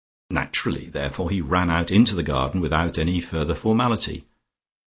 Naturally, 0.31 0.87
therefore, 0.89 1.29
he 1.29 1.41
ran 1.41 1.69
out 1.69 1.91
into 1.91 2.15
the 2.15 2.23
garden 2.23 2.59
without 2.59 2.97
any 2.97 3.19
further 3.21 3.53
formality. 3.53 4.25